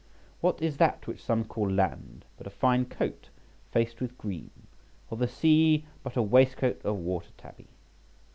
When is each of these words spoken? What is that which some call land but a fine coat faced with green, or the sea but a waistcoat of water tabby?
What 0.39 0.63
is 0.63 0.77
that 0.77 1.05
which 1.05 1.23
some 1.23 1.43
call 1.45 1.69
land 1.69 2.25
but 2.35 2.47
a 2.47 2.49
fine 2.49 2.85
coat 2.85 3.29
faced 3.71 4.01
with 4.01 4.17
green, 4.17 4.49
or 5.11 5.17
the 5.19 5.27
sea 5.27 5.85
but 6.01 6.17
a 6.17 6.23
waistcoat 6.23 6.83
of 6.83 6.97
water 6.97 7.29
tabby? 7.37 7.67